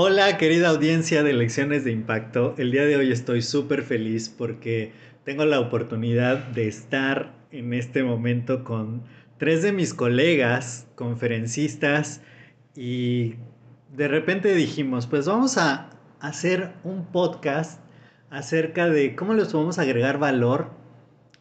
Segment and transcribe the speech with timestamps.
[0.00, 4.92] Hola querida audiencia de Lecciones de Impacto, el día de hoy estoy súper feliz porque
[5.24, 9.02] tengo la oportunidad de estar en este momento con
[9.38, 12.20] tres de mis colegas conferencistas
[12.76, 13.34] y
[13.96, 15.90] de repente dijimos, pues vamos a
[16.20, 17.80] hacer un podcast
[18.30, 20.70] acerca de cómo les podemos agregar valor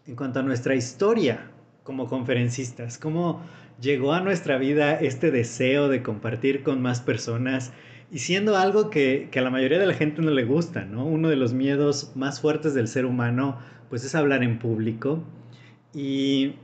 [0.07, 1.51] en cuanto a nuestra historia
[1.83, 3.41] como conferencistas, cómo
[3.81, 7.71] llegó a nuestra vida este deseo de compartir con más personas
[8.11, 11.05] y siendo algo que, a la mayoría de la gente no le gusta, ¿no?
[11.05, 15.23] Uno de los miedos más fuertes del ser humano, pues es hablar en público.
[15.93, 16.55] Y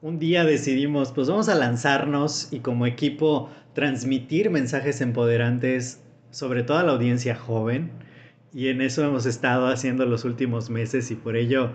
[0.00, 6.78] un día decidimos, pues vamos a lanzarnos y como equipo transmitir mensajes empoderantes, sobre todo
[6.78, 7.90] a la audiencia joven.
[8.54, 11.72] Y en eso hemos estado haciendo los últimos meses y por ello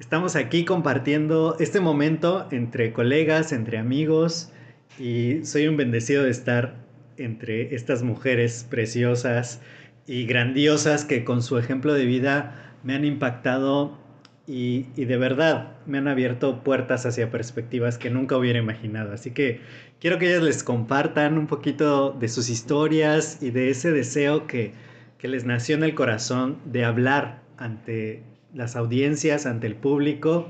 [0.00, 4.50] estamos aquí compartiendo este momento entre colegas, entre amigos.
[4.98, 6.74] Y soy un bendecido de estar
[7.18, 9.60] entre estas mujeres preciosas
[10.06, 13.98] y grandiosas que con su ejemplo de vida me han impactado
[14.46, 19.12] y, de verdad me han abierto puertas hacia perspectivas que nunca hubiera imaginado.
[19.12, 19.60] Así que
[20.00, 24.72] quiero que ellas les compartan un poquito de sus historias y de ese deseo que,
[25.18, 30.48] que les nació en el corazón de hablar ante las audiencias, ante el público.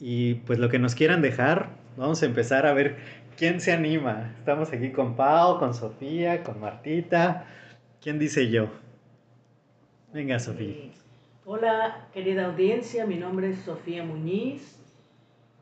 [0.00, 2.96] Y pues lo que nos quieran dejar, vamos a empezar a ver
[3.38, 4.34] ¿Quién se anima?
[4.36, 7.46] Estamos aquí con Pau, con Sofía, con Martita.
[8.00, 8.66] ¿Quién dice yo?
[10.12, 10.70] Venga, Sofía.
[10.70, 10.90] Eh,
[11.44, 14.80] hola, querida audiencia, mi nombre es Sofía Muñiz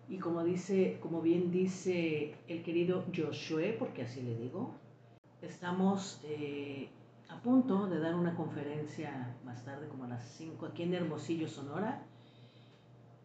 [0.09, 4.75] y como dice, como bien dice el querido Josué, porque así le digo,
[5.43, 6.89] estamos eh,
[7.29, 11.49] a punto de dar una conferencia más tarde, como a las 5, aquí en Hermosillo,
[11.49, 12.03] Sonora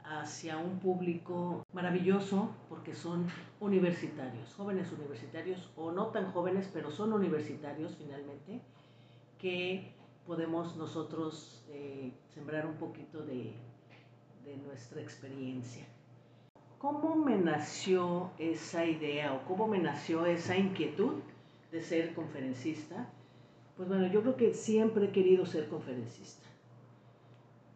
[0.03, 3.27] hacia un público maravilloso porque son
[3.59, 8.61] universitarios, jóvenes universitarios o no tan jóvenes, pero son universitarios finalmente,
[9.37, 9.93] que
[10.25, 13.53] podemos nosotros eh, sembrar un poquito de,
[14.43, 15.85] de nuestra experiencia.
[16.77, 21.21] ¿Cómo me nació esa idea o cómo me nació esa inquietud
[21.71, 23.07] de ser conferencista?
[23.77, 26.51] Pues bueno, yo creo que siempre he querido ser conferencista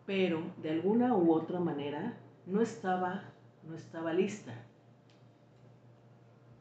[0.05, 3.23] pero de alguna u otra manera no estaba,
[3.67, 4.53] no estaba lista.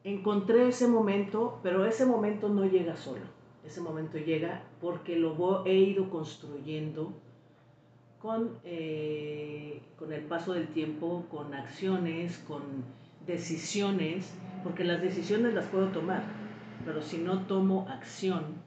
[0.03, 3.23] Encontré ese momento, pero ese momento no llega solo.
[3.65, 7.15] Ese momento llega porque lo he ido construyendo
[8.21, 12.63] con, eh, con el paso del tiempo, con acciones, con
[13.27, 14.31] decisiones,
[14.63, 16.23] porque las decisiones las puedo tomar,
[16.85, 18.63] pero si no tomo acción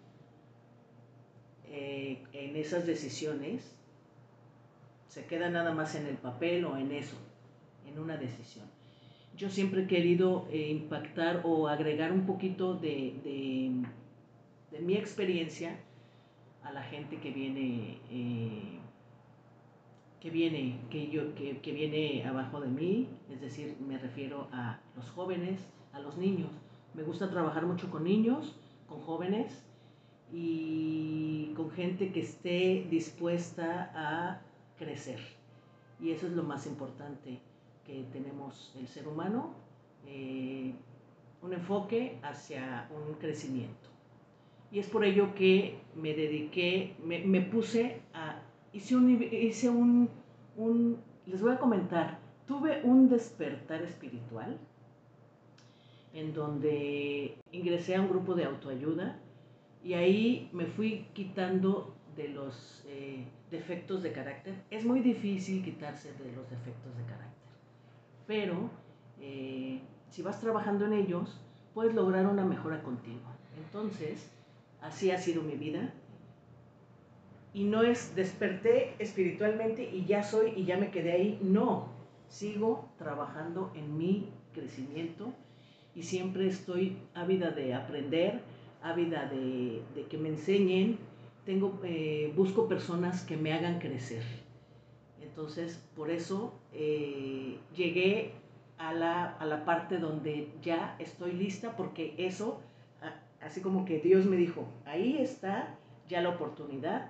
[1.97, 3.75] eh, en esas decisiones,
[5.07, 7.17] se queda nada más en el papel o en eso,
[7.87, 8.67] en una decisión.
[9.35, 15.79] Yo siempre he querido eh, impactar o agregar un poquito de, de, mi experiencia
[16.61, 18.77] a la gente que viene, eh,
[20.19, 24.79] que, viene que, yo, que, que viene abajo de mí, es decir, me refiero a
[24.95, 25.59] los jóvenes,
[25.93, 26.51] a los niños.
[26.93, 28.55] Me gusta trabajar mucho con niños,
[28.87, 29.66] con jóvenes
[30.31, 34.41] y con gente que esté dispuesta a
[34.77, 35.19] crecer.
[35.99, 37.39] Y eso es lo más importante
[37.85, 39.53] que tenemos el ser humano,
[40.05, 40.73] eh,
[41.41, 43.89] un enfoque hacia un crecimiento.
[44.71, 48.41] Y es por ello que me dediqué, me, puse a,
[48.73, 50.09] hice, un, hice un,
[50.57, 54.57] un, les voy a comentar, tuve un despertar espiritual
[56.13, 59.19] en donde ingresé a un grupo de autoayuda
[59.87, 64.53] y ahí me fui quitando de los eh, defectos de carácter.
[64.69, 67.47] Es muy difícil quitarse de los defectos de carácter,
[68.27, 68.69] pero
[69.21, 69.79] eh,
[70.09, 71.39] si vas trabajando en ellos,
[71.73, 73.33] puedes lograr una mejora continua.
[73.55, 74.29] Entonces,
[74.81, 75.93] así ha sido mi vida.
[77.53, 81.39] Y no es desperté espiritualmente y ya soy y ya me quedé ahí.
[81.41, 81.87] No,
[82.27, 85.33] sigo trabajando en mi crecimiento
[85.95, 88.41] y siempre estoy ávida de aprender,
[88.89, 90.97] ávida de, que me enseñen,
[91.45, 94.23] tengo, eh, busco personas que me hagan crecer.
[95.21, 98.33] Entonces, por eso eh, llegué
[98.77, 102.61] a la, a la parte donde ya estoy lista porque eso,
[103.41, 105.75] así como que Dios me dijo, ahí está
[106.07, 107.09] ya la oportunidad,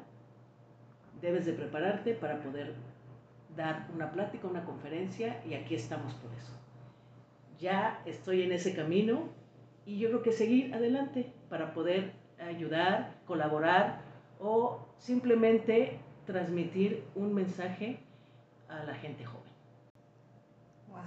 [1.21, 2.75] debes de prepararte para poder
[3.55, 6.53] dar una plática, una conferencia y aquí estamos por eso.
[7.59, 9.29] Ya estoy en ese camino
[9.85, 14.01] y yo creo que seguir adelante para poder ayudar, colaborar
[14.39, 17.99] o simplemente transmitir un mensaje
[18.69, 19.47] a la gente joven.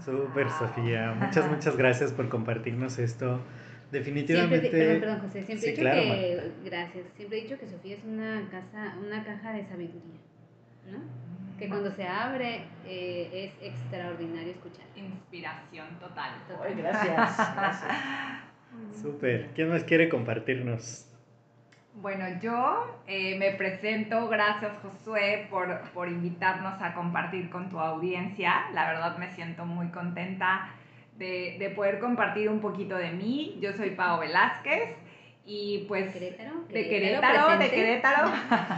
[0.04, 1.14] Súper, Sofía.
[1.18, 3.40] Muchas, muchas gracias por compartirnos esto.
[3.90, 4.70] Definitivamente.
[4.70, 5.42] Siempre, perdón, perdón, José.
[5.42, 6.52] Siempre he dicho que.
[6.64, 7.06] Gracias.
[7.16, 10.20] Siempre he dicho que Sofía es una, casa, una caja de sabiduría.
[10.90, 10.98] ¿no?
[11.58, 14.86] Que cuando se abre eh, es extraordinario escuchar.
[14.96, 16.34] Inspiración total.
[16.76, 17.54] gracias.
[17.56, 18.49] gracias.
[19.00, 19.50] Súper.
[19.54, 21.06] ¿Quién más quiere compartirnos?
[21.94, 28.70] Bueno, yo eh, me presento, gracias Josué por, por, invitarnos a compartir con tu audiencia.
[28.72, 30.70] La verdad me siento muy contenta
[31.18, 33.58] de, de poder compartir un poquito de mí.
[33.60, 34.96] Yo soy Pau Velázquez
[35.44, 38.30] y pues Querétaro, de Querétaro, de Querétaro,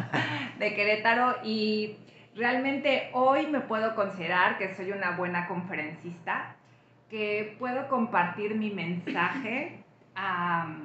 [0.59, 1.97] de Querétaro y
[2.35, 6.57] realmente hoy me puedo considerar que soy una buena conferencista,
[7.11, 9.82] que puedo compartir mi mensaje
[10.15, 10.77] a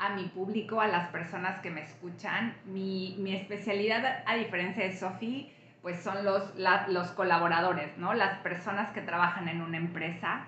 [0.00, 2.56] a mi público, a las personas que me escuchan.
[2.64, 5.52] Mi, mi especialidad, a diferencia de Sofi,
[5.82, 6.54] pues son los,
[6.88, 8.14] los colaboradores, ¿no?
[8.14, 10.46] Las personas que trabajan en una empresa,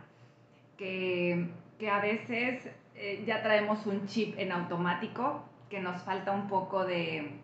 [0.78, 6.48] que, que a veces eh, ya traemos un chip en automático, que nos falta un
[6.48, 7.38] poco de,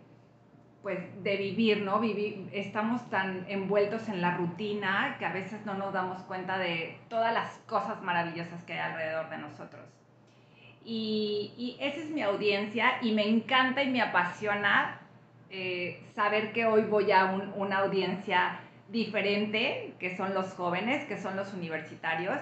[0.83, 2.01] pues, de vivir, ¿no?
[2.01, 6.99] Vivir, estamos tan envueltos en la rutina que a veces no nos damos cuenta de
[7.09, 9.98] todas las cosas maravillosas que hay alrededor de nosotros.
[10.91, 14.99] Y, esa es mi audiencia y me encanta y me apasiona
[15.51, 17.27] eh, saber que hoy voy a
[17.57, 22.39] una audiencia diferente, que son los jóvenes, que son los universitarios,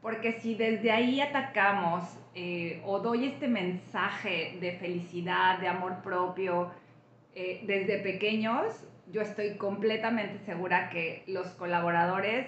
[0.00, 6.70] porque si desde ahí atacamos eh, o doy este mensaje de felicidad, de amor propio,
[7.34, 12.46] eh, desde pequeños, yo estoy completamente segura que los colaboradores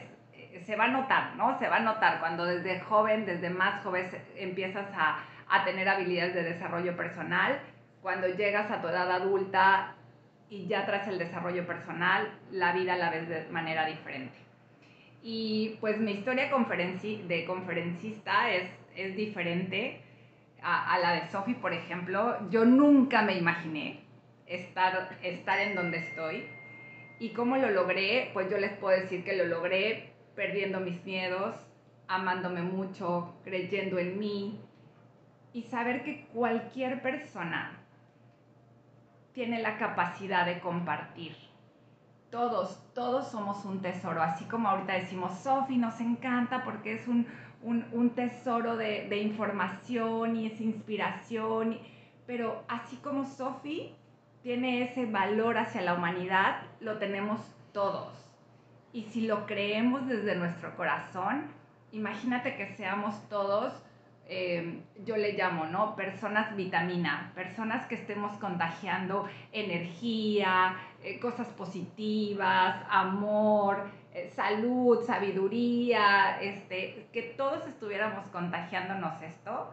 [0.65, 1.59] se va a notar, ¿no?
[1.59, 5.19] Se va a notar cuando desde joven, desde más joven empiezas a,
[5.49, 7.61] a tener habilidades de desarrollo personal.
[8.03, 9.95] Cuando llegas a tu edad adulta
[10.51, 14.37] y ya tras el desarrollo personal, la vida la ves de manera diferente.
[15.23, 20.03] Y pues mi historia de conferencista es, es diferente
[20.63, 22.37] a, a la de Sophie, por ejemplo.
[22.51, 24.05] Yo nunca me imaginé
[24.47, 26.47] estar, estar en donde estoy.
[27.19, 28.31] ¿Y cómo lo logré?
[28.33, 31.55] Pues yo les puedo decir que lo logré perdiendo mis miedos,
[32.09, 34.61] amándome mucho, creyendo en mí,
[35.55, 37.71] y saber que cualquier persona
[39.33, 41.35] tiene la capacidad de compartir.
[42.29, 47.27] Todos, todos somos un tesoro, así como ahorita decimos, Sofi nos encanta porque es un,
[48.17, 51.79] tesoro de, información y es inspiración,
[52.27, 53.95] pero así como Sofi
[54.43, 57.41] tiene ese valor hacia la humanidad, lo tenemos
[57.73, 58.13] todos.
[58.93, 61.45] Y si lo creemos desde nuestro corazón,
[61.93, 63.84] imagínate que seamos todos
[64.27, 65.95] Em, yo le llamo, ¿no?
[65.97, 73.85] Personas vitamina, personas que estemos contagiando energía, eh, cosas positivas, amor,
[74.15, 79.71] eh, salud, sabiduría, este, que todos estuviéramos contagiándonos esto,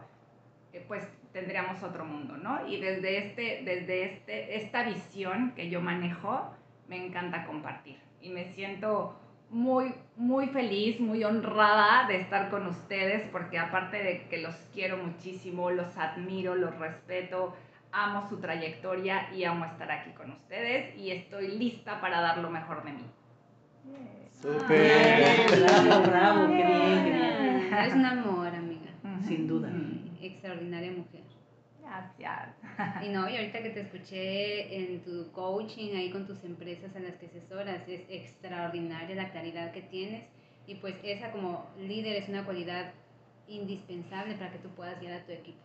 [0.74, 2.66] eh, pues tendríamos otro mundo, ¿no?
[2.66, 6.54] Y desde, este, desde este, esta visión que yo manejo,
[6.88, 9.18] me encanta compartir y me siento
[9.52, 14.96] muy, muy feliz, muy honrada de estar con ustedes, porque aparte de que los quiero
[14.96, 17.54] muchísimo, los admiro, los respeto,
[17.92, 22.50] amo su trayectoria y amo estar aquí con ustedes y estoy lista para dar lo
[22.50, 23.04] mejor de mí.
[24.30, 25.46] ¡Súper!
[25.60, 27.74] Bravo, bravo, qué bien, qué bien.
[27.74, 28.90] Es un amor, amiga.
[29.22, 29.70] Sin duda.
[30.20, 31.31] Extraordinaria mujer.
[32.18, 33.04] Gracias.
[33.04, 37.04] Y no, y ahorita que te escuché en tu coaching ahí con tus empresas en
[37.04, 40.24] las que asesoras, es extraordinaria la claridad que tienes
[40.66, 42.92] y pues esa como líder es una cualidad
[43.48, 45.58] indispensable para que tú puedas guiar a tu equipo.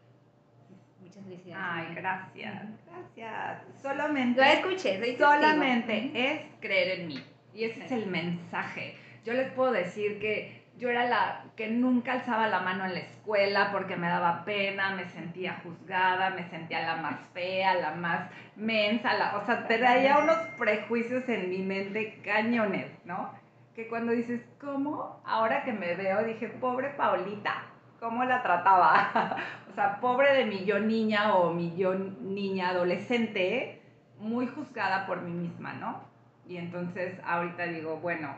[1.00, 1.88] Muchas felicidades.
[1.88, 3.82] Ay, gracias, gracias.
[3.82, 4.42] Solamente.
[4.42, 7.24] Lo escuché, solamente es creer en mí.
[7.54, 8.96] Y ese es el mensaje.
[9.24, 13.00] Yo les puedo decir que yo era la que nunca alzaba la mano en la
[13.00, 18.30] escuela porque me daba pena, me sentía juzgada, me sentía la más fea, la más
[18.56, 23.34] mensa, la, o sea, traía unos prejuicios en mi mente cañones, ¿no?
[23.76, 25.22] Que cuando dices, ¿cómo?
[25.26, 27.64] Ahora que me veo, dije, pobre Paulita,
[28.00, 29.36] ¿cómo la trataba?
[29.72, 33.82] o sea, pobre de mi yo niña o mi yo niña adolescente,
[34.20, 36.02] muy juzgada por mí misma, ¿no?
[36.48, 38.36] Y entonces ahorita digo, bueno,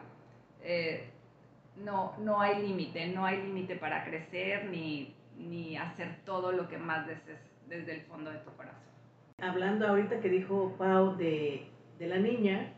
[0.61, 1.09] eh,
[1.83, 6.77] no, no hay límite, no hay límite para crecer ni, ni hacer todo lo que
[6.77, 8.79] más desees desde el fondo de tu corazón.
[9.41, 11.67] Hablando ahorita que dijo Pau de,
[11.97, 12.73] de la niña,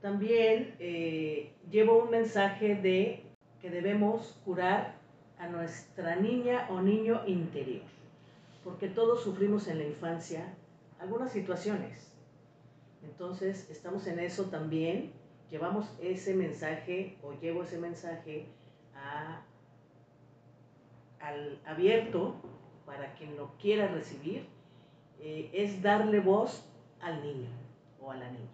[0.00, 3.24] también eh, llevo un mensaje de
[3.60, 4.94] que debemos curar
[5.38, 7.82] a nuestra niña o niño interior,
[8.64, 10.54] porque todos sufrimos en la infancia
[10.98, 12.12] algunas situaciones.
[13.02, 15.12] Entonces, estamos en eso también,
[15.50, 18.46] llevamos ese mensaje o llevo ese mensaje
[18.94, 19.42] a,
[21.20, 22.36] al abierto
[22.86, 24.46] para quien lo quiera recibir,
[25.20, 26.66] eh, es darle voz
[27.00, 27.48] al niño
[28.00, 28.48] o a la niña.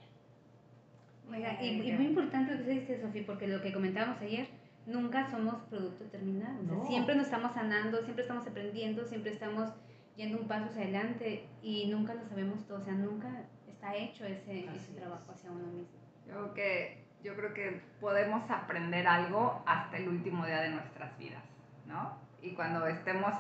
[1.31, 4.47] Oiga, y, y muy importante lo que dice Sofía, porque lo que comentábamos ayer,
[4.87, 6.61] nunca somos producto terminado.
[6.63, 6.87] O sea, No.
[6.87, 9.71] Siempre nos estamos sanando, siempre estamos aprendiendo, siempre estamos
[10.17, 12.79] yendo un paso hacia adelante y nunca lo sabemos todo.
[12.79, 14.97] O sea, nunca está hecho ese, ese es.
[14.97, 16.06] trabajo hacia uno mismo.
[16.27, 21.17] Yo creo que, yo creo que podemos aprender algo hasta el último día de nuestras
[21.19, 21.43] vidas,
[21.87, 22.19] ¿no?
[22.43, 23.35] Y cuando estemos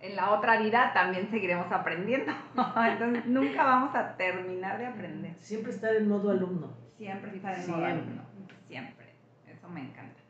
[0.00, 2.32] en la otra vida también seguiremos aprendiendo.
[2.90, 5.34] Entonces nunca vamos a terminar de aprender.
[5.38, 6.76] Siempre estar en modo alumno.
[6.96, 8.22] Siempre estar en modo alumno.
[8.66, 9.14] Siempre.
[9.46, 10.20] Eso me encanta.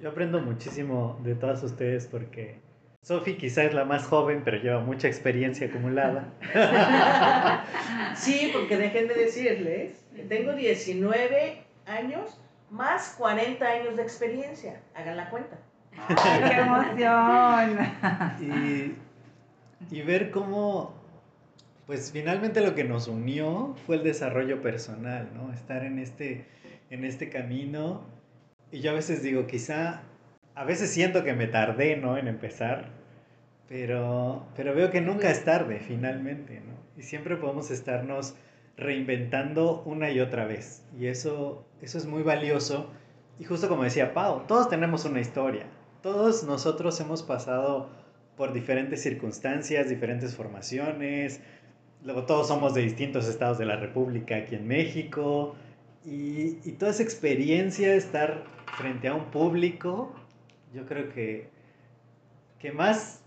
[0.00, 2.60] Yo aprendo muchísimo de todas ustedes porque
[3.04, 6.24] Sofi quizá es la más joven, pero lleva mucha experiencia acumulada.
[8.16, 14.80] Sí, porque déjenme decirles, tengo 19 años más 40 años de experiencia.
[14.94, 15.58] Hagan la cuenta.
[16.08, 17.78] ¡Ay, qué emoción!
[19.90, 20.94] Y, y ver cómo,
[21.86, 25.52] pues finalmente lo que nos unió fue el desarrollo personal, ¿no?
[25.52, 26.46] Estar en este,
[26.88, 28.06] en este camino.
[28.72, 30.00] Y yo a veces digo, quizá,
[30.54, 32.16] a veces siento que me tardé, ¿no?
[32.16, 32.90] En empezar,
[33.68, 36.74] pero, pero veo que nunca es tarde, finalmente, ¿no?
[36.96, 38.36] Y siempre podemos estarnos
[38.76, 40.84] reinventando una y otra vez.
[40.98, 42.90] Y eso, eso es muy valioso.
[43.38, 45.66] Y justo como decía Pau, todos tenemos una historia.
[46.02, 47.88] Todos nosotros hemos pasado
[48.36, 51.40] por diferentes circunstancias, diferentes formaciones.
[52.04, 55.56] Luego todos somos de distintos estados de la República aquí en México.
[56.04, 58.44] Y, y toda esa experiencia, estar
[58.76, 60.14] frente a un público,
[60.74, 61.48] yo creo que,
[62.58, 63.24] que más,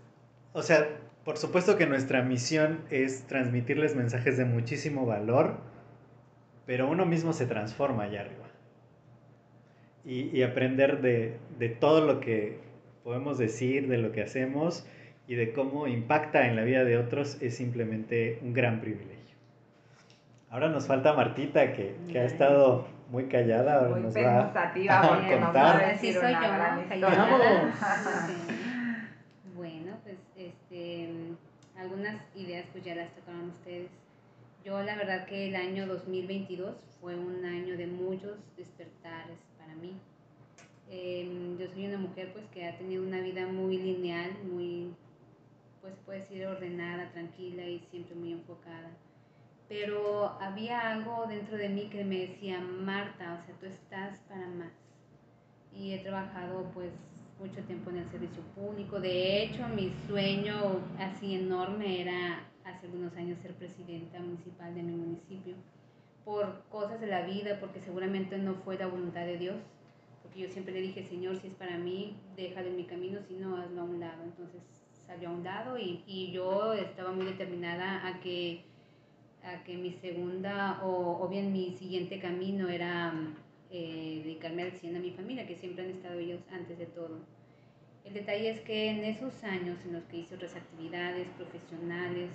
[0.52, 0.86] o sea,
[1.24, 5.56] por supuesto que nuestra misión es transmitirles mensajes de muchísimo valor,
[6.66, 8.44] pero uno mismo se transforma allá arriba.
[10.04, 12.58] Y, y aprender de, de todo lo que
[13.02, 14.86] podemos decir, de lo que hacemos
[15.26, 19.36] y de cómo impacta en la vida de otros es simplemente un gran privilegio.
[20.50, 24.94] Ahora nos falta Martita, que, que ha estado muy callada, ahora Muy nos va pensativa
[25.00, 25.92] va a contar.
[25.92, 27.08] decir Así soy una yo.
[28.26, 28.34] Sí.
[29.56, 31.08] Bueno, pues este,
[31.76, 33.90] algunas ideas pues ya las tocaron ustedes.
[34.64, 39.98] Yo la verdad que el año 2022 fue un año de muchos despertares para mí.
[40.90, 44.94] Em, yo soy una mujer pues que ha tenido una vida muy lineal, muy,
[45.80, 48.90] pues puede decir ordenada, tranquila y siempre muy enfocada.
[49.68, 54.46] Pero había algo dentro de mí que me decía, Marta, o sea, tú estás para
[54.48, 54.72] más
[55.78, 56.92] y he trabajado pues
[57.38, 59.00] mucho tiempo en el servicio público.
[59.00, 64.94] De hecho, mi sueño así enorme era hace algunos años ser presidenta municipal de mi
[64.94, 65.54] municipio.
[66.24, 69.56] Por cosas de la vida, porque seguramente no fue la voluntad de Dios.
[70.22, 73.34] Porque yo siempre le dije, Señor, si es para mí, déjalo en mi camino, si
[73.34, 74.24] no, hazlo a un lado.
[74.24, 74.60] Entonces
[75.06, 78.64] salió a un lado y, y yo estaba muy determinada a que,
[79.42, 83.12] a que mi segunda o, o bien mi siguiente camino era
[83.70, 87.20] eh, dedicarme al 100 a mi familia, que siempre han estado ellos antes de todo.
[88.04, 92.30] El detalle es que en esos años en los que hice otras actividades profesionales,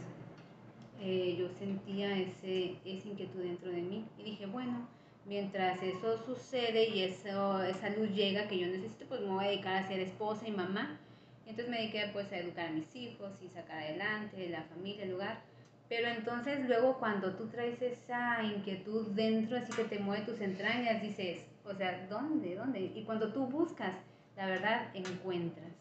[1.01, 4.87] eh, yo sentía ese, esa inquietud dentro de mí y dije, bueno,
[5.25, 9.47] mientras eso sucede y eso, esa luz llega que yo necesito, pues me voy a
[9.49, 10.99] dedicar a ser esposa y mamá.
[11.45, 15.11] Entonces me dediqué pues a educar a mis hijos y sacar adelante la familia, el
[15.11, 15.41] lugar.
[15.89, 21.01] Pero entonces luego cuando tú traes esa inquietud dentro, así que te mueve tus entrañas,
[21.01, 22.55] dices, o sea, ¿dónde?
[22.55, 22.79] ¿Dónde?
[22.79, 23.95] Y cuando tú buscas,
[24.35, 25.71] la verdad, encuentras.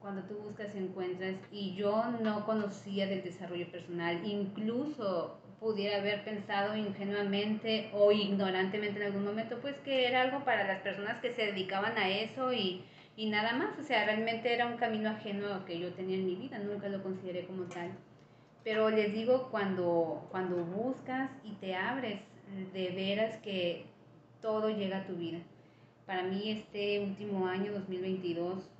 [0.00, 1.36] Cuando tú buscas, encuentras.
[1.50, 4.20] Y yo no conocía del desarrollo personal.
[4.26, 10.66] Incluso pudiera haber pensado ingenuamente o ignorantemente en algún momento, pues que era algo para
[10.66, 12.84] las personas que se dedicaban a eso y,
[13.16, 13.78] y nada más.
[13.78, 16.58] O sea, realmente era un camino ajeno que yo tenía en mi vida.
[16.58, 17.92] Nunca lo consideré como tal.
[18.64, 22.20] Pero les digo, cuando, cuando buscas y te abres,
[22.72, 23.84] de veras que
[24.40, 25.38] todo llega a tu vida.
[26.06, 28.70] Para mí este último año, 2022,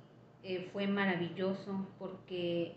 [0.43, 2.75] eh, fue maravilloso porque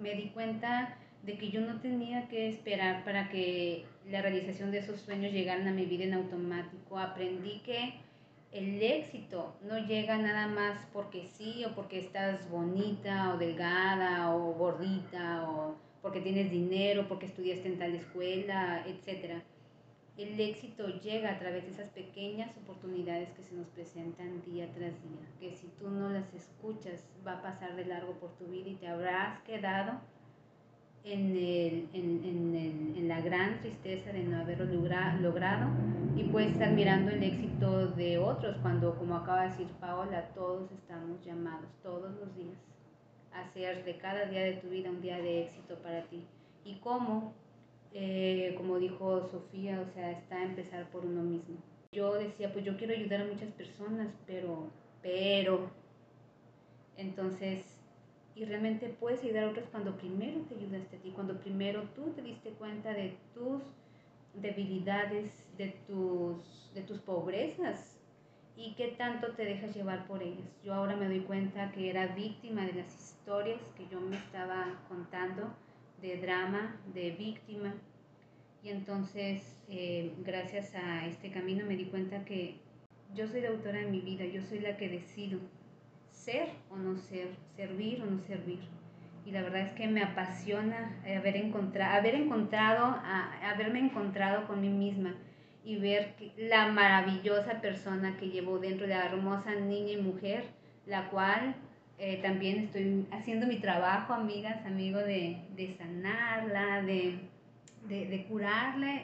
[0.00, 4.78] me di cuenta de que yo no tenía que esperar para que la realización de
[4.78, 6.98] esos sueños llegaran a mi vida en automático.
[6.98, 7.94] Aprendí que
[8.52, 14.52] el éxito no llega nada más porque sí o porque estás bonita o delgada o
[14.52, 19.40] gordita o porque tienes dinero, porque estudiaste en tal escuela, etc.
[20.18, 24.92] El éxito llega a través de esas pequeñas oportunidades que se nos presentan día tras
[25.02, 28.68] día, que si tú no las escuchas va a pasar de largo por tu vida
[28.68, 29.92] y te habrás quedado
[31.04, 34.66] en, el, en, en, el, en la gran tristeza de no haberlo
[35.22, 35.70] logrado
[36.16, 40.70] y puedes estar mirando el éxito de otros cuando, como acaba de decir Paola, todos
[40.70, 42.73] estamos llamados todos los días
[43.34, 46.24] hacer de cada día de tu vida un día de éxito para ti.
[46.64, 47.34] Y cómo,
[47.92, 51.56] eh, como dijo Sofía, o sea, está a empezar por uno mismo.
[51.92, 54.70] Yo decía, pues yo quiero ayudar a muchas personas, pero,
[55.02, 55.70] pero,
[56.96, 57.74] entonces
[58.36, 62.12] y realmente puedes ayudar a otros cuando primero te ayudaste a ti, cuando primero tú
[62.16, 63.62] te diste cuenta de tus
[64.34, 67.96] debilidades, de tus, de tus pobrezas
[68.56, 70.60] y qué tanto te dejas llevar por ellas.
[70.64, 72.92] Yo ahora me doy cuenta que era víctima de las
[73.24, 75.56] historias que yo me estaba contando,
[76.02, 77.72] de drama, de víctima.
[78.62, 82.60] Y entonces, eh, gracias a este camino, me di cuenta que
[83.14, 85.40] yo soy la autora de mi vida, yo soy la que decido
[86.10, 88.58] ser o no ser, servir o no servir.
[89.24, 93.00] Y la verdad es que me apasiona haber encontrado, haber encontrado,
[93.42, 95.14] haberme encontrado con mí misma
[95.64, 100.44] y ver la maravillosa persona que llevo dentro, de la hermosa niña y mujer,
[100.84, 101.54] la cual
[101.98, 107.18] eh, también estoy haciendo mi trabajo, amigas, amigos, de, de sanarla, de,
[107.88, 109.02] de, de curarle,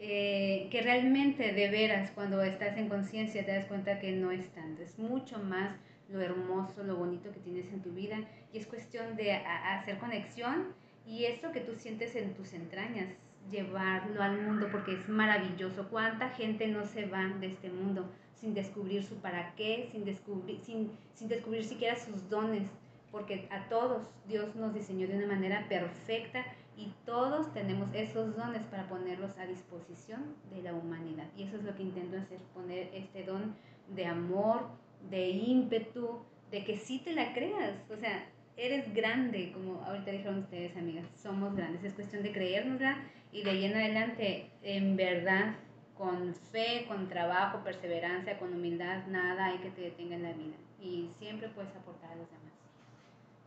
[0.00, 4.48] eh, que realmente de veras cuando estás en conciencia te das cuenta que no es
[4.50, 5.76] tanto, es mucho más
[6.08, 8.18] lo hermoso, lo bonito que tienes en tu vida
[8.52, 10.74] y es cuestión de hacer conexión
[11.06, 13.08] y eso que tú sientes en tus entrañas,
[13.50, 15.88] llevarlo al mundo porque es maravilloso.
[15.88, 18.10] ¿Cuánta gente no se va de este mundo
[18.40, 22.68] sin descubrir su para qué, sin descubrir, sin, sin descubrir siquiera sus dones?
[23.10, 26.44] Porque a todos Dios nos diseñó de una manera perfecta
[26.76, 31.26] y todos tenemos esos dones para ponerlos a disposición de la humanidad.
[31.36, 33.56] Y eso es lo que intento hacer, poner este don
[33.88, 34.68] de amor,
[35.10, 36.20] de ímpetu,
[36.50, 37.74] de que sí te la creas.
[37.90, 41.82] O sea, eres grande, como ahorita dijeron ustedes, amigas, somos grandes.
[41.82, 42.98] Es cuestión de creérnosla
[43.32, 45.56] y de ahí en adelante, en verdad,
[45.98, 50.56] con fe, con trabajo, perseverancia, con humildad, nada hay que te detenga en la vida.
[50.80, 52.54] Y siempre puedes aportar a los demás.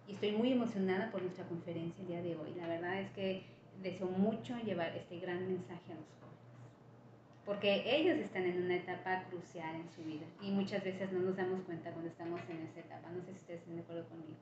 [0.07, 2.53] Y estoy muy emocionada por nuestra conferencia el día de hoy.
[2.57, 3.45] La verdad es que
[3.81, 6.21] deseo mucho llevar este gran mensaje a los
[7.45, 11.35] porque ellos están en una etapa crucial en su vida y muchas veces no nos
[11.35, 13.09] damos cuenta cuando estamos en esa etapa.
[13.09, 14.35] No sé si ustedes están de acuerdo conmigo.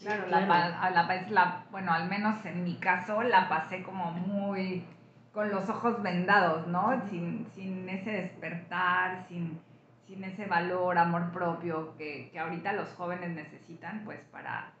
[0.00, 4.84] claro, La, la, la, bueno, al menos en mi caso la pasé como muy
[5.32, 7.00] con los ojos vendados, ¿no?
[7.08, 9.60] Sin, sin ese despertar, sin,
[10.06, 14.72] sin ese valor, amor propio que, que ahorita los jóvenes necesitan, pues para,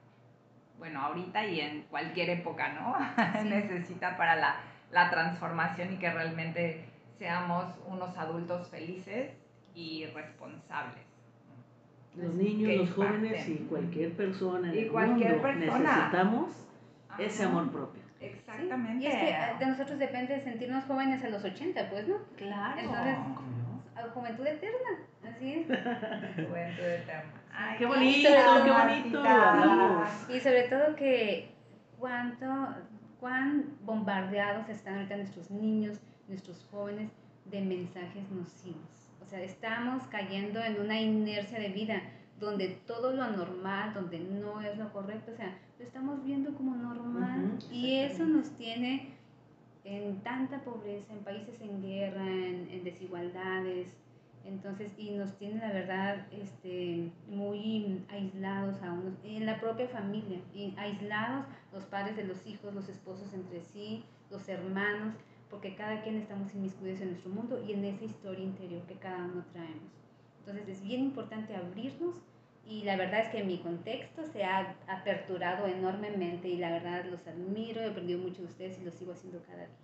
[0.78, 2.96] bueno, ahorita y en cualquier época, ¿no?
[3.44, 4.56] Necesita para la,
[4.90, 6.84] la transformación y que realmente
[7.18, 9.32] seamos unos adultos felices
[9.74, 11.04] y responsables.
[12.16, 15.78] Los niños, los jóvenes y cualquier persona en y cualquier persona.
[15.78, 16.67] necesitamos
[17.18, 18.02] ese amor propio.
[18.20, 19.04] Exactamente.
[19.04, 22.16] Y es que de nosotros depende de sentirnos jóvenes a los 80, pues, ¿no?
[22.36, 22.80] Claro.
[22.80, 23.16] Entonces,
[24.14, 24.90] juventud eterna,
[25.28, 25.66] así es.
[26.48, 27.32] juventud eterna.
[27.52, 28.28] Ay, qué bonito,
[28.64, 29.22] qué bonito.
[30.28, 31.54] Y sobre todo que
[31.98, 32.46] cuánto,
[33.20, 37.10] cuán bombardeados están ahorita nuestros niños, nuestros jóvenes
[37.46, 39.10] de mensajes nocivos.
[39.20, 42.02] O sea, estamos cayendo en una inercia de vida
[42.38, 46.74] donde todo lo anormal, donde no es lo correcto, o sea, lo estamos viendo como
[46.74, 49.14] normal y eso nos tiene
[49.84, 53.88] en tanta pobreza, en países en guerra, en, desigualdades,
[54.44, 60.40] entonces, y nos tiene la verdad este, muy aislados a unos, en la propia familia,
[60.54, 65.14] y aislados los padres de los hijos, los esposos entre sí, los hermanos,
[65.50, 69.24] porque cada quien estamos inmiscuidos en nuestro mundo y en esa historia interior que cada
[69.24, 69.92] uno traemos.
[70.40, 72.14] Entonces es bien importante abrirnos
[72.68, 77.26] y la verdad es que mi contexto se ha aperturado enormemente y la verdad los
[77.26, 79.76] admiro, he aprendido mucho de ustedes y lo sigo haciendo cada día.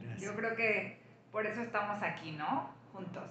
[0.00, 0.22] Gracias.
[0.22, 0.98] Yo creo que
[1.30, 2.68] por eso estamos aquí, ¿no?
[2.92, 3.30] Juntos.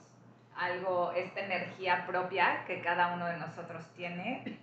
[0.55, 4.59] Algo, esta energía propia que cada uno de nosotros tiene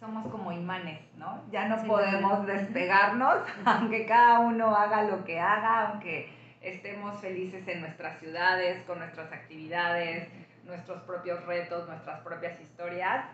[0.00, 1.42] somos como imanes, ¿no?
[1.50, 7.80] Ya no podemos despegarnos, aunque cada uno haga lo que haga, aunque estemos felices en
[7.80, 10.28] nuestras ciudades, con nuestras actividades,
[10.66, 13.26] nuestros propios retos, nuestras propias historias,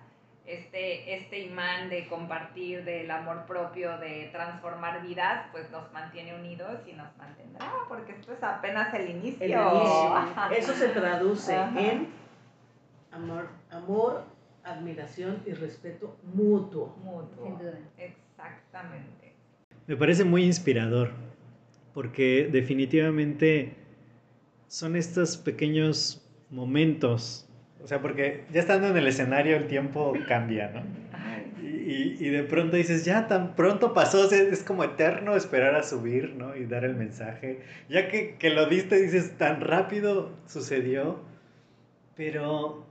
[0.46, 6.80] este, este imán de compartir, del amor propio, de transformar vidas, pues nos mantiene unidos
[6.86, 9.44] y nos mantendrá, porque esto es apenas el inicio.
[9.44, 10.50] El inicio.
[10.56, 12.08] Eso se traduce en
[13.12, 14.24] amor, amor,
[14.64, 16.96] admiración y respeto mutuo.
[17.02, 17.44] Mutuo.
[17.44, 17.78] Sin duda.
[17.96, 19.34] Exactamente.
[19.86, 21.10] Me parece muy inspirador,
[21.94, 23.76] porque definitivamente
[24.66, 27.48] son estos pequeños momentos,
[27.82, 30.82] o sea, porque ya estando en el escenario el tiempo cambia, ¿no?
[31.62, 35.74] Y, y de pronto dices, ya tan pronto pasó, o sea, es como eterno esperar
[35.74, 36.56] a subir, ¿no?
[36.56, 37.60] Y dar el mensaje.
[37.88, 41.20] Ya que, que lo viste, dices, tan rápido sucedió,
[42.16, 42.86] pero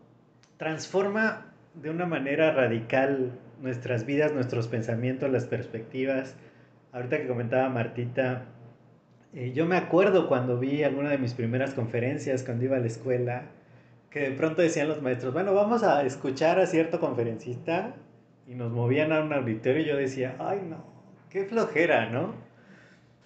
[0.57, 1.45] transforma
[1.75, 6.35] de una manera radical nuestras vidas, nuestros pensamientos, las perspectivas.
[6.91, 8.45] Ahorita que comentaba Martita,
[9.33, 12.87] eh, yo me acuerdo cuando vi alguna de mis primeras conferencias, cuando iba a la
[12.87, 13.43] escuela,
[14.09, 17.93] que de pronto decían los maestros, bueno, vamos a escuchar a cierto conferencista
[18.47, 20.83] y nos movían a un auditorio y yo decía, ay no,
[21.29, 22.33] qué flojera, ¿no?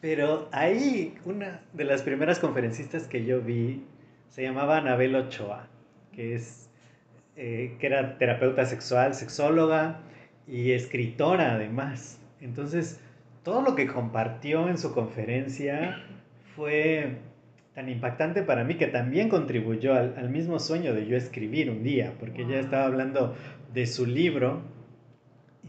[0.01, 3.85] Pero ahí una de las primeras conferencistas que yo vi
[4.27, 5.67] se llamaba Anabel Ochoa,
[6.11, 6.69] que es
[7.37, 10.01] eh, que era terapeuta sexual, sexóloga
[10.45, 12.19] y escritora además.
[12.41, 12.99] Entonces,
[13.43, 16.01] todo lo que compartió en su conferencia
[16.55, 17.17] fue
[17.75, 21.83] tan impactante para mí que también contribuyó al, al mismo sueño de yo escribir un
[21.83, 23.35] día, porque ella estaba hablando
[23.73, 24.61] de su libro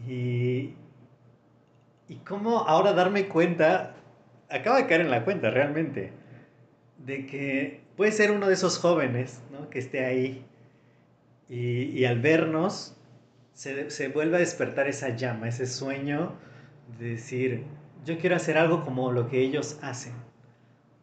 [0.07, 0.75] y,
[2.07, 3.95] y cómo ahora darme cuenta,
[4.49, 6.11] acaba de caer en la cuenta realmente,
[6.99, 9.69] de que puede ser uno de esos jóvenes ¿no?
[9.69, 10.45] que esté ahí
[11.49, 12.95] y, y al vernos,
[13.53, 16.33] se, se, vuelve a despertar esa llama, ese sueño
[16.99, 17.63] de decir,
[18.05, 20.13] yo quiero hacer algo como lo que ellos hacen.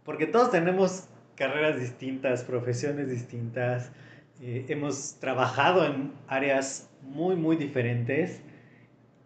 [0.05, 3.92] Porque todos tenemos carreras distintas, profesiones distintas,
[4.40, 8.42] eh, hemos trabajado en áreas muy, muy diferentes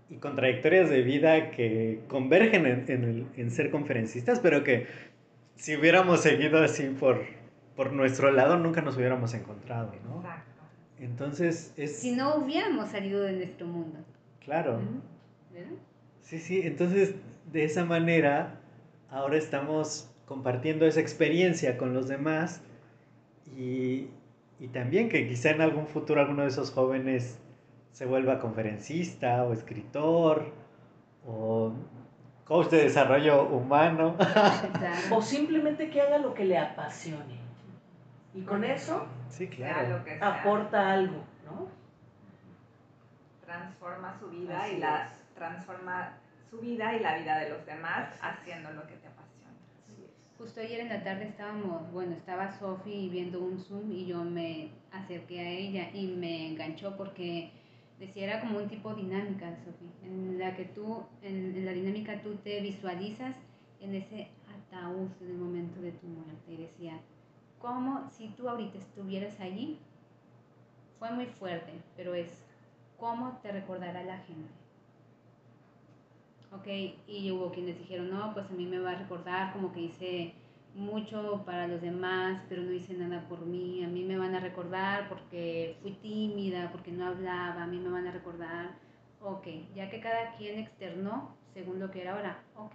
[0.08, 4.86] y con trayectorias de vida que convergen en, en, el, en ser conferencistas, pero que
[5.56, 7.24] si hubiéramos seguido así por,
[7.74, 10.20] por nuestro lado, nunca nos hubiéramos encontrado, ¿no?
[10.20, 10.62] Exacto.
[10.98, 11.98] Entonces es...
[11.98, 13.98] Si no hubiéramos salido de nuestro mundo.
[14.44, 14.80] Claro.
[15.52, 15.72] ¿verdad?
[16.26, 17.14] Sí, sí, entonces
[17.52, 18.58] de esa manera
[19.12, 22.62] ahora estamos compartiendo esa experiencia con los demás
[23.56, 24.08] y,
[24.58, 27.38] y también que quizá en algún futuro alguno de esos jóvenes
[27.92, 30.52] se vuelva conferencista o escritor
[31.24, 31.72] o
[32.44, 34.16] coach de desarrollo humano.
[35.12, 37.38] o simplemente que haga lo que le apasione.
[38.34, 40.02] Y con eso sí, claro.
[40.20, 41.68] aporta algo, ¿no?
[43.44, 45.66] Transforma su vida Así y la es.
[45.66, 46.18] transforma
[46.50, 49.52] su vida y la vida de los demás haciendo lo que te apasiona.
[50.38, 54.70] Justo ayer en la tarde estábamos, bueno, estaba Sofi viendo un Zoom y yo me
[54.92, 57.52] acerqué a ella y me enganchó porque
[57.98, 62.20] decía era como un tipo dinámica, Sofi, en la que tú, en, en la dinámica
[62.22, 63.34] tú te visualizas
[63.80, 67.00] en ese ataúd en el momento de tu muerte y decía,
[67.58, 69.78] como si tú ahorita estuvieras allí.
[70.98, 72.46] Fue muy fuerte, pero es
[72.96, 74.50] cómo te recordará la gente.
[76.52, 76.66] Ok,
[77.06, 80.34] y hubo quienes dijeron, no, pues a mí me va a recordar como que hice
[80.74, 83.84] mucho para los demás, pero no hice nada por mí.
[83.84, 87.90] A mí me van a recordar porque fui tímida, porque no hablaba, a mí me
[87.90, 88.78] van a recordar.
[89.20, 92.74] Ok, ya que cada quien externó según lo que era ahora, ok,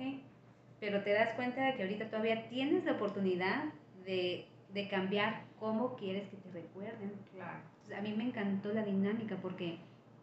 [0.80, 3.66] pero te das cuenta de que ahorita todavía tienes la oportunidad
[4.06, 7.14] de de cambiar cómo quieres que te recuerden.
[7.34, 7.60] Claro.
[7.84, 9.78] Entonces, a mí me encantó la dinámica porque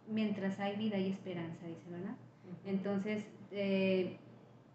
[0.06, 2.16] mientras hay vida hay esperanza, dice, ¿verdad?
[2.64, 4.16] Entonces, eh,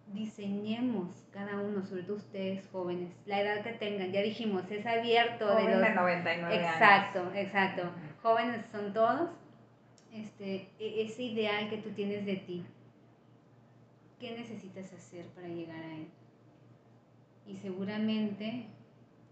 [0.08, 5.48] diseñemos cada uno, sobre todo ustedes jóvenes, la edad que tengan, ya dijimos, es abierto.
[5.48, 7.36] Joven de, los, de 99 exacto, años.
[7.36, 7.84] Exacto.
[8.22, 9.30] Jóvenes son todos.
[10.14, 12.64] Este, ese ideal que tú tienes de ti,
[14.20, 16.08] ¿qué necesitas hacer para llegar a él?
[17.48, 18.68] Y seguramente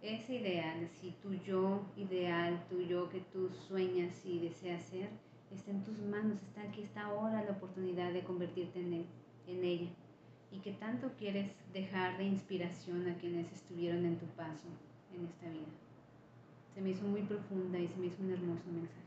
[0.01, 5.09] ese ideal, si tu yo ideal, tu yo que tú sueñas y deseas ser,
[5.51, 9.05] está en tus manos, está aquí, está ahora la oportunidad de convertirte en, él,
[9.47, 9.89] en ella.
[10.51, 14.67] Y que tanto quieres dejar de inspiración a quienes estuvieron en tu paso
[15.15, 15.71] en esta vida.
[16.73, 19.01] Se me hizo muy profunda y se me hizo un hermoso mensaje.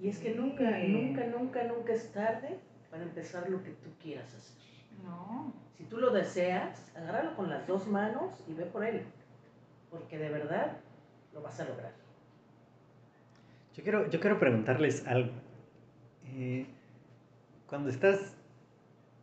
[0.00, 2.58] Y es que nunca, nunca, nunca, nunca es tarde
[2.90, 4.56] para empezar lo que tú quieras hacer.
[5.04, 5.52] No.
[5.76, 9.04] Si tú lo deseas, agárralo con las dos manos y ve por él
[9.94, 10.76] porque de verdad
[11.32, 11.92] lo vas a lograr.
[13.74, 15.30] Yo quiero, yo quiero preguntarles algo.
[16.26, 16.66] Eh,
[17.68, 18.33] cuando estás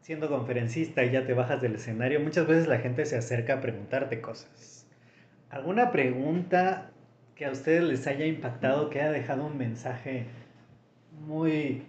[0.02, 3.62] siendo conferencista y ya te bajas del escenario, muchas veces la gente se acerca a
[3.62, 4.88] preguntarte cosas.
[5.50, 6.92] ¿Alguna pregunta
[7.36, 10.26] que a ustedes les haya impactado, que haya dejado un mensaje
[11.28, 11.84] muy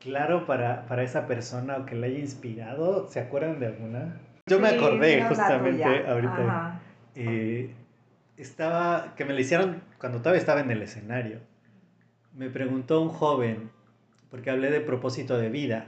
[0.00, 3.08] claro para, para esa persona o que le haya inspirado?
[3.08, 4.20] ¿Se acuerdan de alguna?
[4.46, 6.80] Yo me Sí, acordé la justamente ahorita.
[7.14, 7.74] Eh,
[8.36, 11.40] estaba, que me lo hicieron cuando todavía estaba en el escenario.
[12.34, 13.70] Me preguntó un joven,
[14.30, 15.86] porque hablé de propósito de vida,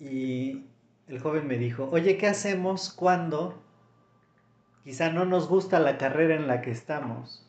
[0.00, 0.64] y
[1.08, 3.62] el joven me dijo, oye, ¿qué hacemos cuando
[4.84, 7.46] quizá no nos gusta la carrera en la que estamos?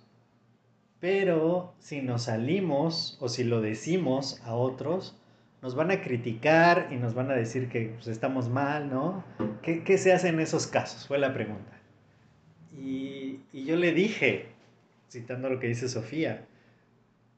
[0.99, 5.17] Pero si nos salimos o si lo decimos a otros,
[5.61, 9.23] nos van a criticar y nos van a decir que pues, estamos mal, ¿no?
[9.61, 11.07] ¿Qué, qué se hace en esos casos?
[11.07, 11.71] Fue la pregunta.
[12.77, 14.47] Y, y yo le dije,
[15.09, 16.45] citando lo que dice Sofía,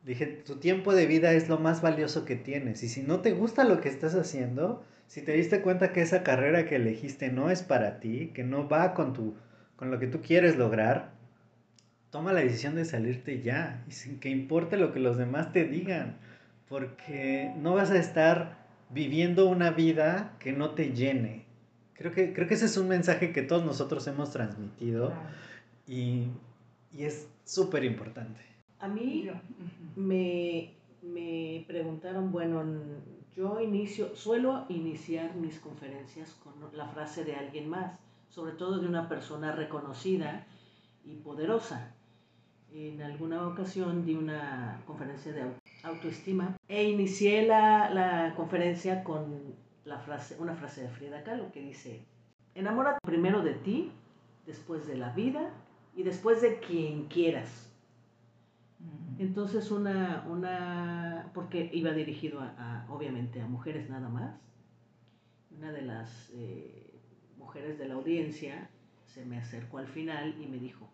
[0.03, 2.83] dije, tu tiempo de vida es lo más valioso que tienes.
[2.83, 6.23] Y si no te gusta lo que estás haciendo, si te diste cuenta que esa
[6.23, 9.35] carrera que elegiste no es para ti, que no va con, tu,
[9.75, 11.11] con lo que tú quieres lograr,
[12.11, 15.65] toma la decisión de salirte ya y sin que importe lo que los demás te
[15.65, 16.15] digan,
[16.69, 18.55] porque no vas a estar
[18.89, 21.43] viviendo una vida que no te llene.
[21.95, 25.11] Creo que, creo que ese es un mensaje que todos nosotros hemos transmitido
[25.85, 26.27] y,
[26.93, 28.39] y es súper importante.
[28.79, 29.29] A mí
[29.97, 30.71] me,
[31.01, 32.63] me preguntaron, bueno,
[33.35, 37.97] yo inicio, suelo iniciar mis conferencias con la frase de alguien más,
[38.29, 40.45] sobre todo de una persona reconocida
[41.05, 41.93] y poderosa.
[42.73, 49.55] En alguna ocasión di una conferencia de au- autoestima e inicié la, la conferencia con
[49.83, 52.05] la frase, una frase de Frida Kahlo que dice,
[52.55, 53.91] enamórate primero de ti,
[54.45, 55.49] después de la vida
[55.95, 57.70] y después de quien quieras.
[59.19, 64.39] Entonces una, una, porque iba dirigido a, obviamente a mujeres nada más,
[65.55, 66.91] una de las eh,
[67.37, 68.69] mujeres de la audiencia
[69.05, 70.89] se me acercó al final y me dijo,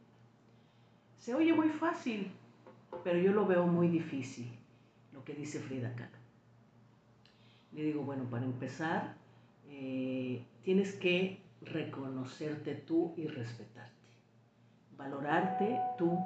[1.19, 2.31] se oye muy fácil,
[3.03, 4.51] pero yo lo veo muy difícil,
[5.13, 6.17] lo que dice Frida Kahlo.
[7.73, 9.15] Le digo, bueno, para empezar,
[9.69, 13.93] eh, tienes que reconocerte tú y respetarte,
[14.97, 16.17] valorarte tú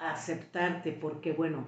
[0.00, 1.66] aceptarte, porque bueno,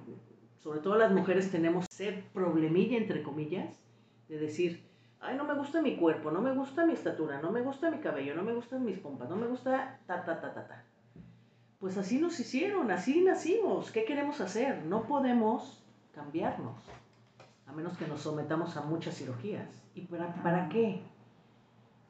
[0.59, 3.79] sobre todo las mujeres tenemos ese problemilla, entre comillas,
[4.27, 4.83] de decir,
[5.19, 7.99] ay, no me gusta mi cuerpo, no me gusta mi estatura, no me gusta mi
[7.99, 10.83] cabello, no me gustan mis pompas, no me gusta ta, ta, ta, ta, ta.
[11.79, 14.83] Pues así nos hicieron, así nacimos, ¿qué queremos hacer?
[14.85, 15.83] No podemos
[16.15, 16.77] cambiarnos,
[17.67, 19.67] a menos que nos sometamos a muchas cirugías.
[19.93, 21.01] ¿Y para, para qué?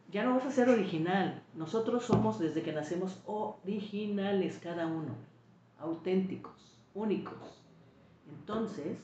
[0.09, 1.41] Ya no vas a ser original.
[1.55, 5.32] Nosotros somos desde que nacemos originales cada uno
[5.83, 7.61] auténticos, únicos.
[8.27, 8.97] Entonces,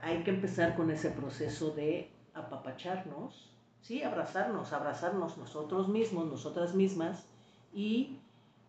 [0.00, 7.26] hay que empezar con ese proceso de apapacharnos, sí, abrazarnos, abrazarnos nosotros mismos, nosotras mismas
[7.74, 8.18] y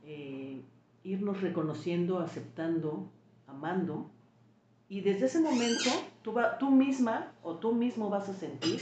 [0.04, 0.62] eh,
[1.04, 3.08] irnos reconociendo, aceptando,
[3.48, 4.10] amando.
[4.90, 5.90] Y desde ese momento,
[6.24, 8.82] tú, va- tú misma o tú mismo vas a sentir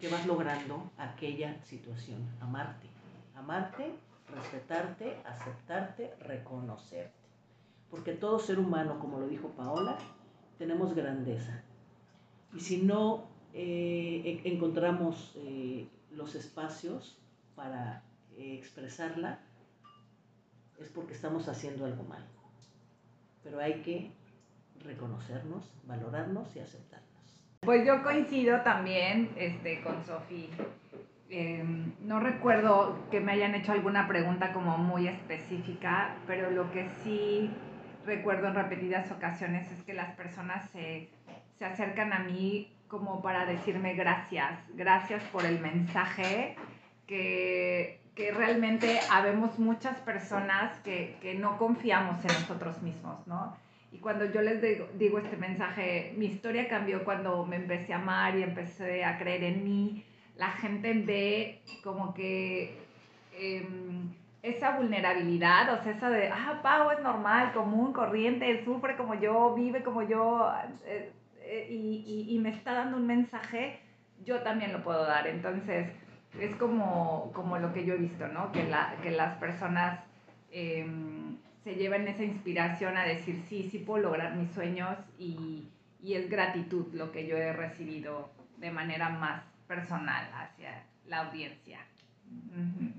[0.00, 2.88] que vas logrando aquella situación, amarte,
[3.36, 3.94] amarte
[4.32, 7.12] respetarte, aceptarte, reconocerte.
[7.90, 9.98] Porque todo ser humano, como lo dijo Paola,
[10.58, 11.62] tenemos grandeza.
[12.54, 17.18] Y si no eh, e- encontramos eh, los espacios
[17.54, 18.02] para
[18.36, 19.40] eh, expresarla,
[20.80, 22.24] es porque estamos haciendo algo mal.
[23.44, 24.10] Pero hay que
[24.82, 27.08] reconocernos, valorarnos y aceptarnos.
[27.60, 30.48] Pues yo coincido también este, con Sofi.
[31.34, 31.64] Eh,
[32.02, 37.50] no recuerdo que me hayan hecho alguna pregunta como muy específica, pero lo que sí
[38.04, 41.08] recuerdo en repetidas ocasiones es que las personas se,
[41.58, 46.54] se acercan a mí como para decirme gracias, gracias por el mensaje,
[47.06, 53.56] que, que realmente habemos muchas personas que, que no confiamos en nosotros mismos, ¿no?
[53.90, 57.96] Y cuando yo les digo, digo este mensaje, mi historia cambió cuando me empecé a
[57.96, 60.04] amar y empecé a creer en mí,
[60.42, 62.76] la gente ve como que
[63.38, 64.10] em,
[64.42, 69.54] esa vulnerabilidad, o sea, esa de, ah, Pau es normal, común, corriente, sufre como yo,
[69.54, 70.52] vive como yo,
[70.84, 73.78] eh, eh, y, y- me está dando un mensaje,
[74.24, 75.28] yo también lo puedo dar.
[75.28, 75.86] Entonces,
[76.40, 78.50] es como, como lo que yo he visto, ¿no?
[78.50, 80.00] Que, la, que las personas
[80.50, 85.68] em, se llevan esa inspiración a decir, sí, sí puedo lograr mis sueños y,
[86.02, 91.78] y es gratitud lo que yo he recibido de manera más personal hacia la audiencia.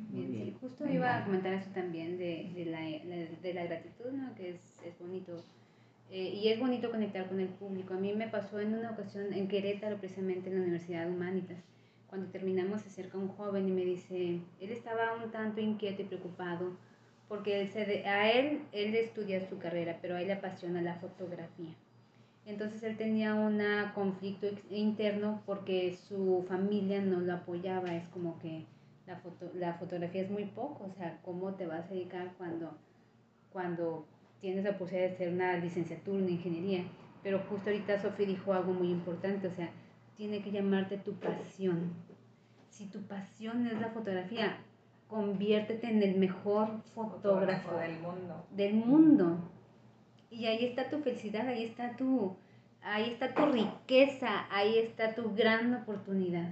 [0.10, 4.12] Bien, sí, justo iba a comentar eso también de, de, la, la- de la gratitud,
[4.12, 4.34] ¿no?
[4.36, 5.44] Que es, es bonito.
[6.12, 7.94] Eh, y es bonito conectar con el público.
[7.94, 11.58] A mí me pasó en una ocasión en Querétaro, precisamente en la Universidad de Humanitas,
[12.08, 16.06] cuando terminamos se acerca un joven y me dice, él estaba un tanto inquieto y
[16.06, 16.78] preocupado,
[17.28, 20.82] porque él se de- a él, él estudia su carrera, pero a él le apasiona
[20.82, 21.74] la fotografía.
[22.45, 23.62] Entonces él tenía un
[23.95, 27.95] conflicto interno porque su familia no lo apoyaba.
[27.95, 28.65] Es como que
[29.08, 30.86] la, foto, la fotografía es muy poco.
[30.86, 32.77] O sea, ¿cómo te vas a dedicar cuando,
[33.51, 34.06] cuando
[34.41, 36.84] tienes la posibilidad de hacer una licenciatura, en ingeniería?
[37.23, 39.47] Pero justo ahorita Sofía dijo algo muy importante.
[39.47, 39.71] O sea,
[40.17, 41.93] tiene que llamarte tu pasión.
[42.69, 44.58] Si tu pasión es la fotografía,
[45.08, 48.45] conviértete en el mejor fotógrafo, del mundo.
[48.51, 49.38] Del mundo.
[50.34, 52.36] Y ahí está tu felicidad, ahí está tu,
[52.82, 56.50] ahí está tu riqueza, ahí está tu gran oportunidad.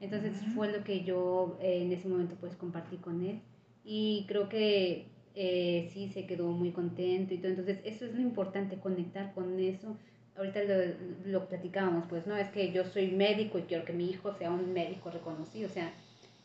[0.00, 3.40] Entonces fue lo que yo eh, en ese momento pues compartí con él
[3.84, 7.50] y creo que eh, sí se quedó muy contento y todo.
[7.50, 9.96] Entonces eso es lo importante, conectar con eso.
[10.36, 10.74] Ahorita lo,
[11.26, 14.50] lo platicábamos, pues no, es que yo soy médico y quiero que mi hijo sea
[14.50, 15.68] un médico reconocido.
[15.68, 15.92] O sea,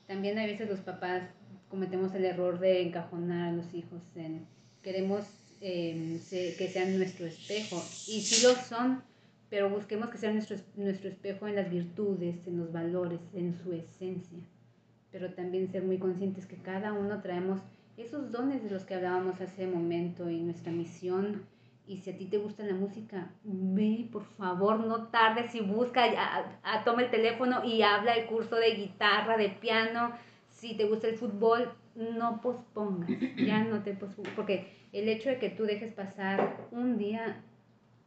[0.05, 1.23] también a veces los papás
[1.69, 4.45] cometemos el error de encajonar a los hijos en
[4.81, 5.25] queremos
[5.61, 7.75] Em, que sean nuestro espejo.
[8.07, 9.03] Y sí lo son,
[9.49, 13.73] pero busquemos que sean nuestro, nuestro espejo en las virtudes, en los valores, en su
[13.73, 14.39] esencia.
[15.11, 17.59] Pero también ser muy conscientes que cada uno traemos
[17.97, 21.43] esos dones de los que hablábamos hace momento y nuestra misión.
[21.85, 26.05] Y si a ti te gusta la música, ve, por favor, no tardes y busca,
[26.63, 30.11] a, toma el teléfono y habla el curso de guitarra, de piano.
[30.47, 35.37] Si te gusta el fútbol, no pospongas, ya no te pospongas, porque el hecho de
[35.37, 37.43] que tú dejes pasar un día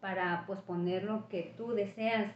[0.00, 2.32] para posponer lo que tú deseas,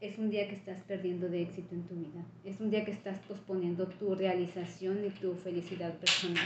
[0.00, 2.24] es un día que estás perdiendo de éxito en tu vida.
[2.44, 6.44] Es un día que estás posponiendo tu realización y tu felicidad personal.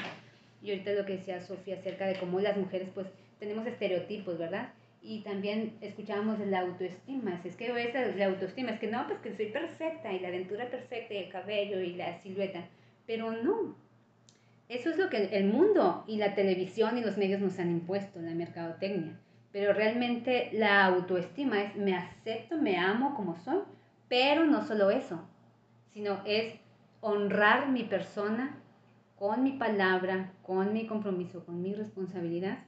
[0.63, 3.07] Y ahorita lo que decía Sofía acerca de cómo las mujeres pues
[3.39, 4.73] tenemos estereotipos, ¿verdad?
[5.03, 7.41] Y también escuchábamos la autoestima.
[7.45, 10.69] Es que es la autoestima, es que no, pues que soy perfecta y la aventura
[10.69, 12.65] perfecta y el cabello y la silueta.
[13.07, 13.77] Pero no,
[14.69, 18.21] eso es lo que el mundo y la televisión y los medios nos han impuesto,
[18.21, 19.19] la mercadotecnia.
[19.51, 23.63] Pero realmente la autoestima es me acepto, me amo como soy,
[24.09, 25.27] pero no solo eso,
[25.93, 26.55] sino es
[27.01, 28.59] honrar mi persona
[29.17, 32.59] con mi palabra, con mi compromiso, con mi responsabilidad.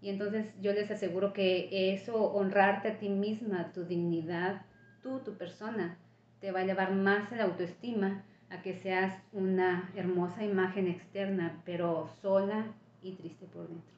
[0.00, 4.62] Y entonces yo les aseguro que eso, honrarte a ti misma, tu dignidad,
[5.02, 5.98] tú, tu persona,
[6.40, 11.60] te va a llevar más a la autoestima a que seas una hermosa imagen externa,
[11.64, 12.66] pero sola
[13.02, 13.92] y triste por dentro.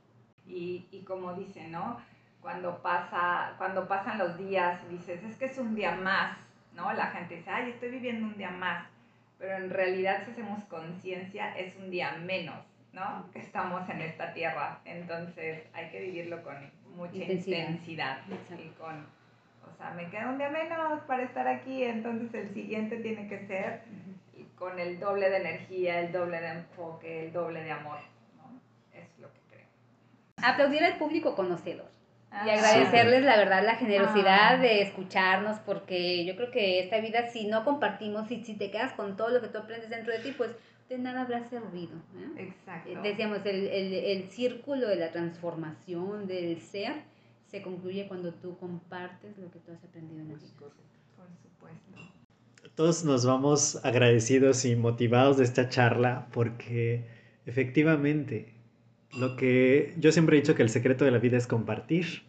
[0.46, 2.00] Y, y como dice, ¿no?
[2.40, 6.36] Cuando, pasa, cuando pasan los días dices, es que es un día más,
[6.74, 6.92] ¿no?
[6.92, 8.86] La gente dice, ay, estoy viviendo un día más,
[9.38, 13.30] pero en realidad si hacemos conciencia es un día menos, ¿no?
[13.32, 14.80] Que estamos en esta tierra.
[14.84, 16.56] Entonces hay que vivirlo con
[16.96, 19.06] mucha intensidad, y con,
[19.70, 23.46] o sea, me queda un día menos para estar aquí, entonces el siguiente tiene que
[23.46, 23.82] ser
[24.61, 27.99] con el doble de energía, el doble de enfoque, el doble de amor.
[28.37, 28.61] ¿no?
[28.92, 29.66] Es lo que creo.
[30.37, 31.88] Aplaudir al público conocedor.
[32.31, 34.59] y ah, agradecerles la verdad la generosidad ah.
[34.59, 38.92] de escucharnos porque yo creo que esta vida si no compartimos y si te quedas
[38.92, 40.51] con todo lo que tú aprendes dentro de ti pues
[40.90, 41.96] de nada habrá servido.
[42.18, 42.42] ¿eh?
[42.51, 42.90] Exacto.
[42.90, 46.92] Eh, decíamos, el, el, el, círculo de la transformación del ser
[47.46, 50.51] se concluye cuando tú compartes lo que tú has aprendido en el vida.
[50.59, 52.10] Por supuesto
[52.80, 57.04] todos nos vamos agradecidos y motivados de esta charla porque
[57.44, 58.54] efectivamente
[59.18, 62.22] lo que yo siempre he dicho que el secreto de la vida es compartir.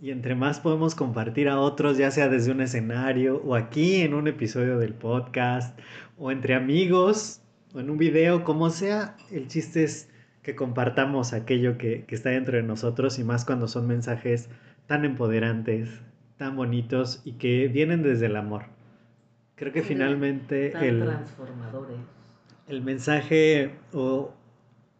[0.00, 4.14] Y entre más podemos compartir a otros, ya sea desde un escenario o aquí en
[4.14, 5.78] un episodio del podcast
[6.16, 7.42] o entre amigos
[7.74, 10.08] o en un video, como sea, el chiste es
[10.42, 14.48] que compartamos aquello que, que está dentro de nosotros y más cuando son mensajes
[14.86, 15.90] tan empoderantes,
[16.38, 18.73] tan bonitos y que vienen desde el amor.
[19.56, 21.08] Creo que finalmente el,
[22.66, 24.32] el mensaje o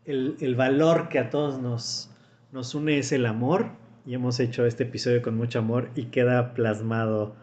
[0.05, 2.11] el, el, valor que a todos nos,
[2.53, 3.71] nos une es el amor
[4.07, 7.35] y hemos hecho este episodio con mucho amor y queda plasmado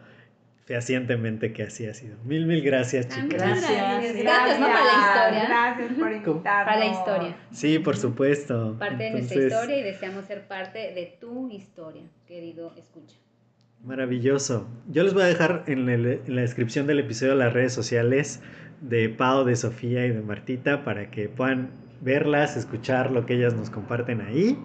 [0.64, 2.16] fehacientemente que así ha sido.
[2.24, 3.28] Mil, mil gracias, chicos.
[3.28, 4.66] Gracias, gracias, gracias, ¿no?
[4.66, 5.44] Para la historia.
[5.48, 6.42] Gracias por invitarnos.
[6.42, 7.36] Para la historia.
[7.50, 8.76] Sí, por supuesto.
[8.78, 13.16] Parte de nuestra historia y deseamos ser parte de tu historia, querido escucha.
[13.84, 14.68] Maravilloso.
[14.88, 18.40] Yo les voy a dejar en, la descripción del episodio las redes sociales
[18.80, 21.70] de Pau, de Sofía y de Martita para que puedan
[22.00, 24.56] verlas, escuchar lo que ellas nos comparten ahí.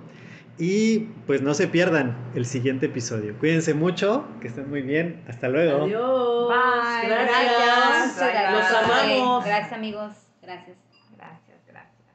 [0.59, 3.37] Y pues no se pierdan el siguiente episodio.
[3.37, 5.23] Cuídense mucho, que estén muy bien.
[5.27, 5.83] Hasta luego.
[5.83, 6.49] Adiós.
[6.49, 7.09] Bye.
[7.09, 8.17] Gracias.
[8.17, 8.53] Gracias.
[8.53, 9.45] Los amamos.
[9.45, 10.13] Gracias amigos.
[10.41, 10.86] Gracias.